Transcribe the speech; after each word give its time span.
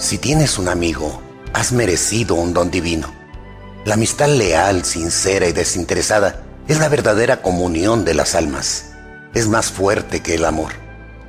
Si 0.00 0.16
tienes 0.16 0.56
un 0.56 0.70
amigo, 0.70 1.20
has 1.52 1.72
merecido 1.72 2.34
un 2.34 2.54
don 2.54 2.70
divino. 2.70 3.12
La 3.84 3.94
amistad 3.94 4.28
leal, 4.28 4.82
sincera 4.86 5.46
y 5.46 5.52
desinteresada 5.52 6.42
es 6.68 6.78
la 6.78 6.88
verdadera 6.88 7.42
comunión 7.42 8.06
de 8.06 8.14
las 8.14 8.34
almas. 8.34 8.92
Es 9.34 9.46
más 9.48 9.70
fuerte 9.70 10.20
que 10.20 10.36
el 10.36 10.46
amor, 10.46 10.72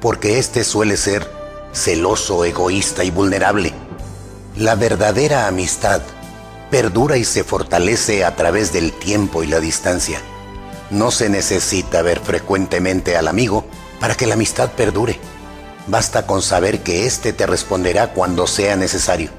porque 0.00 0.38
éste 0.38 0.64
suele 0.64 0.96
ser 0.96 1.30
celoso, 1.74 2.42
egoísta 2.46 3.04
y 3.04 3.10
vulnerable. 3.10 3.74
La 4.56 4.76
verdadera 4.76 5.46
amistad 5.46 6.00
perdura 6.70 7.18
y 7.18 7.24
se 7.24 7.44
fortalece 7.44 8.24
a 8.24 8.34
través 8.34 8.72
del 8.72 8.92
tiempo 8.92 9.42
y 9.42 9.46
la 9.46 9.60
distancia. 9.60 10.22
No 10.90 11.10
se 11.10 11.28
necesita 11.28 12.00
ver 12.00 12.18
frecuentemente 12.18 13.14
al 13.14 13.28
amigo 13.28 13.66
para 14.00 14.14
que 14.14 14.26
la 14.26 14.34
amistad 14.34 14.70
perdure. 14.70 15.20
Basta 15.86 16.26
con 16.26 16.40
saber 16.40 16.82
que 16.82 17.04
éste 17.04 17.34
te 17.34 17.46
responderá 17.46 18.14
cuando 18.14 18.46
sea 18.46 18.74
necesario, 18.74 19.30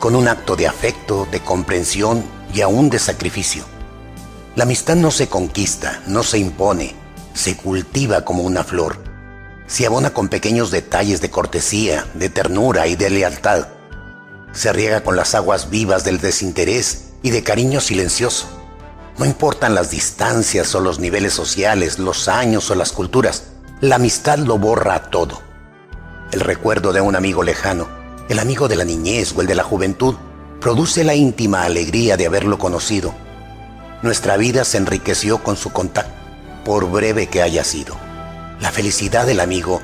con 0.00 0.16
un 0.16 0.26
acto 0.26 0.56
de 0.56 0.66
afecto, 0.66 1.28
de 1.30 1.38
comprensión 1.38 2.24
y 2.52 2.62
aún 2.62 2.90
de 2.90 2.98
sacrificio. 2.98 3.64
La 4.56 4.64
amistad 4.64 4.96
no 4.96 5.12
se 5.12 5.28
conquista, 5.28 6.02
no 6.08 6.24
se 6.24 6.38
impone, 6.38 6.96
se 7.32 7.56
cultiva 7.56 8.24
como 8.24 8.42
una 8.42 8.64
flor. 8.64 8.98
Se 9.68 9.86
abona 9.86 10.10
con 10.10 10.28
pequeños 10.28 10.72
detalles 10.72 11.20
de 11.20 11.30
cortesía, 11.30 12.06
de 12.14 12.28
ternura 12.28 12.88
y 12.88 12.96
de 12.96 13.10
lealtad. 13.10 13.68
Se 14.52 14.72
riega 14.72 15.04
con 15.04 15.14
las 15.14 15.36
aguas 15.36 15.70
vivas 15.70 16.02
del 16.02 16.18
desinterés 16.18 17.10
y 17.22 17.30
de 17.30 17.44
cariño 17.44 17.80
silencioso. 17.80 18.48
No 19.16 19.26
importan 19.26 19.76
las 19.76 19.90
distancias 19.90 20.74
o 20.74 20.80
los 20.80 20.98
niveles 20.98 21.34
sociales, 21.34 22.00
los 22.00 22.26
años 22.26 22.68
o 22.72 22.74
las 22.74 22.90
culturas, 22.90 23.44
la 23.80 23.96
amistad 23.96 24.38
lo 24.38 24.58
borra 24.58 25.10
todo 25.10 25.47
el 26.32 26.40
recuerdo 26.40 26.92
de 26.92 27.00
un 27.00 27.16
amigo 27.16 27.42
lejano, 27.42 27.88
el 28.28 28.38
amigo 28.38 28.68
de 28.68 28.76
la 28.76 28.84
niñez 28.84 29.32
o 29.34 29.40
el 29.40 29.46
de 29.46 29.54
la 29.54 29.62
juventud, 29.62 30.14
produce 30.60 31.04
la 31.04 31.14
íntima 31.14 31.62
alegría 31.62 32.16
de 32.16 32.26
haberlo 32.26 32.58
conocido. 32.58 33.14
Nuestra 34.02 34.36
vida 34.36 34.64
se 34.64 34.76
enriqueció 34.76 35.42
con 35.42 35.56
su 35.56 35.72
contacto, 35.72 36.12
por 36.64 36.90
breve 36.90 37.28
que 37.28 37.42
haya 37.42 37.64
sido. 37.64 37.96
La 38.60 38.70
felicidad 38.70 39.26
del 39.26 39.40
amigo 39.40 39.80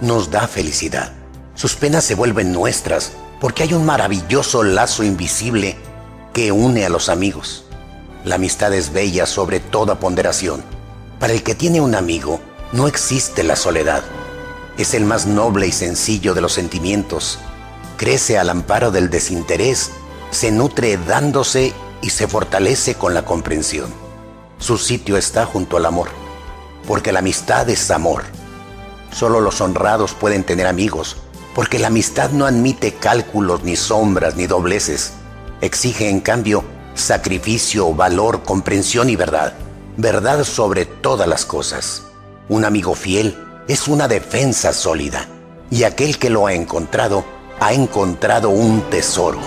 nos 0.00 0.30
da 0.30 0.48
felicidad. 0.48 1.12
Sus 1.54 1.76
penas 1.76 2.04
se 2.04 2.16
vuelven 2.16 2.52
nuestras 2.52 3.12
porque 3.40 3.62
hay 3.62 3.74
un 3.74 3.84
maravilloso 3.84 4.64
lazo 4.64 5.04
invisible 5.04 5.76
que 6.32 6.50
une 6.50 6.84
a 6.84 6.88
los 6.88 7.08
amigos. 7.08 7.66
La 8.24 8.36
amistad 8.36 8.72
es 8.72 8.92
bella 8.92 9.26
sobre 9.26 9.60
toda 9.60 10.00
ponderación. 10.00 10.64
Para 11.20 11.32
el 11.32 11.42
que 11.42 11.54
tiene 11.54 11.80
un 11.80 11.94
amigo, 11.94 12.40
no 12.72 12.88
existe 12.88 13.44
la 13.44 13.54
soledad 13.54 14.02
es 14.78 14.94
el 14.94 15.04
más 15.04 15.26
noble 15.26 15.66
y 15.66 15.72
sencillo 15.72 16.34
de 16.34 16.40
los 16.40 16.52
sentimientos. 16.52 17.38
Crece 17.96 18.38
al 18.38 18.50
amparo 18.50 18.90
del 18.90 19.08
desinterés, 19.10 19.90
se 20.30 20.50
nutre 20.50 20.96
dándose 20.96 21.72
y 22.02 22.10
se 22.10 22.26
fortalece 22.26 22.96
con 22.96 23.14
la 23.14 23.24
comprensión. 23.24 23.88
Su 24.58 24.78
sitio 24.78 25.16
está 25.16 25.46
junto 25.46 25.76
al 25.76 25.86
amor, 25.86 26.08
porque 26.88 27.12
la 27.12 27.20
amistad 27.20 27.68
es 27.70 27.90
amor. 27.90 28.24
Solo 29.12 29.40
los 29.40 29.60
honrados 29.60 30.12
pueden 30.14 30.42
tener 30.42 30.66
amigos, 30.66 31.16
porque 31.54 31.78
la 31.78 31.86
amistad 31.86 32.30
no 32.30 32.46
admite 32.46 32.94
cálculos, 32.94 33.62
ni 33.62 33.76
sombras, 33.76 34.34
ni 34.34 34.46
dobleces. 34.46 35.12
Exige, 35.60 36.08
en 36.08 36.20
cambio, 36.20 36.64
sacrificio, 36.94 37.94
valor, 37.94 38.42
comprensión 38.42 39.08
y 39.08 39.14
verdad. 39.14 39.54
Verdad 39.96 40.42
sobre 40.42 40.84
todas 40.84 41.28
las 41.28 41.44
cosas. 41.44 42.02
Un 42.48 42.64
amigo 42.64 42.96
fiel 42.96 43.38
es 43.68 43.88
una 43.88 44.08
defensa 44.08 44.72
sólida 44.72 45.26
y 45.70 45.84
aquel 45.84 46.18
que 46.18 46.30
lo 46.30 46.46
ha 46.46 46.52
encontrado 46.52 47.24
ha 47.60 47.72
encontrado 47.72 48.50
un 48.50 48.82
tesoro. 48.90 49.38